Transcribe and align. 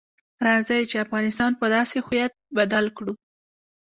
راځئ 0.47 0.81
چې 0.89 1.03
افغانستان 1.05 1.51
په 1.59 1.65
داسې 1.75 1.97
هویت 2.05 2.33
بدل 2.57 2.85
کړو. 2.97 3.13